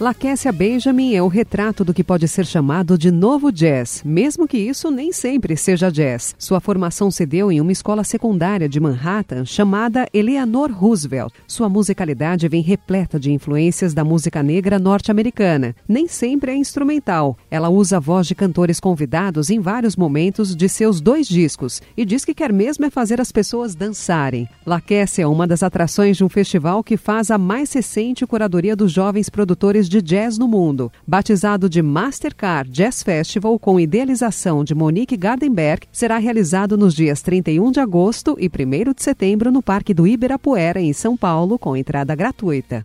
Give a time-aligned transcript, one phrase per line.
[0.00, 4.56] Laquécia Benjamin é o retrato do que pode ser chamado de novo jazz, mesmo que
[4.56, 6.34] isso nem sempre seja jazz.
[6.38, 11.34] Sua formação se deu em uma escola secundária de Manhattan chamada Eleanor Roosevelt.
[11.46, 15.76] Sua musicalidade vem repleta de influências da música negra norte-americana.
[15.86, 17.36] Nem sempre é instrumental.
[17.50, 22.06] Ela usa a voz de cantores convidados em vários momentos de seus dois discos e
[22.06, 24.48] diz que quer mesmo é fazer as pessoas dançarem.
[24.64, 28.90] Laquécia é uma das atrações de um festival que faz a mais recente curadoria dos
[28.90, 30.92] jovens produtores de jazz no mundo.
[31.04, 37.72] Batizado de Mastercard Jazz Festival com idealização de Monique Gardenberg, será realizado nos dias 31
[37.72, 42.14] de agosto e 1 de setembro no Parque do Ibirapuera, em São Paulo, com entrada
[42.14, 42.82] gratuita.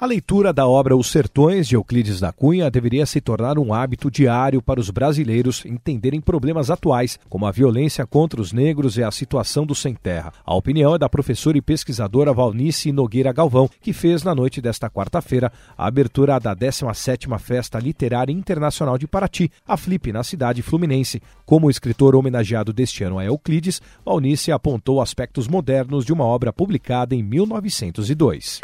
[0.00, 4.10] A leitura da obra Os Sertões de Euclides da Cunha deveria se tornar um hábito
[4.10, 9.10] diário para os brasileiros entenderem problemas atuais, como a violência contra os negros e a
[9.10, 10.32] situação do sem-terra.
[10.42, 14.88] A opinião é da professora e pesquisadora Valnice Nogueira Galvão, que fez na noite desta
[14.88, 21.20] quarta-feira a abertura da 17ª Festa Literária Internacional de Paraty, a Flip, na cidade fluminense.
[21.44, 26.54] Como o escritor homenageado deste ano é Euclides, Valnice apontou aspectos modernos de uma obra
[26.54, 28.60] publicada em 1902.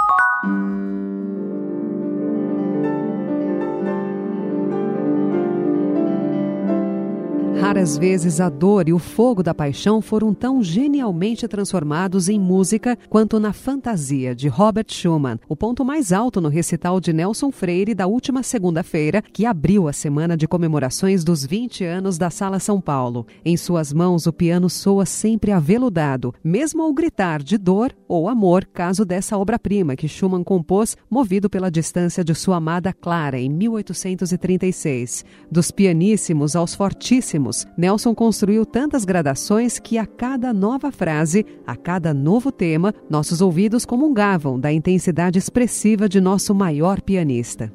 [7.76, 12.96] Raras vezes a dor e o fogo da paixão foram tão genialmente transformados em música
[13.06, 17.94] quanto na Fantasia, de Robert Schumann, o ponto mais alto no recital de Nelson Freire
[17.94, 22.80] da última segunda-feira, que abriu a semana de comemorações dos 20 anos da Sala São
[22.80, 23.26] Paulo.
[23.44, 28.64] Em suas mãos, o piano soa sempre aveludado, mesmo ao gritar de dor ou amor,
[28.64, 35.26] caso dessa obra-prima que Schumann compôs, movido pela distância de sua amada Clara, em 1836.
[35.50, 42.12] Dos pianíssimos aos fortíssimos, Nelson construiu tantas gradações que a cada nova frase, a cada
[42.12, 47.72] novo tema, nossos ouvidos comungavam da intensidade expressiva de nosso maior pianista.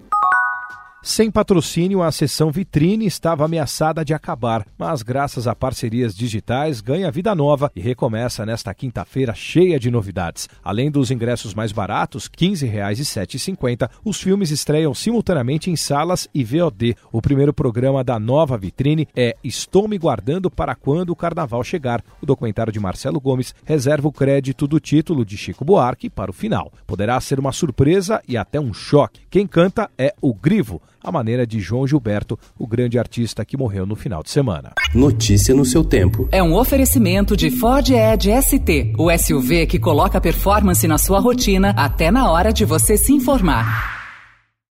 [1.04, 7.10] Sem patrocínio, a sessão vitrine estava ameaçada de acabar, mas graças a parcerias digitais ganha
[7.10, 10.48] vida nova e recomeça nesta quinta-feira cheia de novidades.
[10.64, 16.96] Além dos ingressos mais baratos, R$ 15,07,50, os filmes estreiam simultaneamente em salas e VOD.
[17.12, 22.04] O primeiro programa da nova vitrine é Estou me guardando para quando o carnaval chegar.
[22.22, 26.34] O documentário de Marcelo Gomes reserva o crédito do título de Chico Buarque para o
[26.34, 26.72] final.
[26.86, 29.22] Poderá ser uma surpresa e até um choque.
[29.32, 33.86] Quem canta é o Grivo a maneira de João Gilberto, o grande artista que morreu
[33.86, 34.72] no final de semana.
[34.94, 36.28] Notícia no seu tempo.
[36.32, 41.72] É um oferecimento de Ford Edge ST, o SUV que coloca performance na sua rotina
[41.78, 44.01] até na hora de você se informar.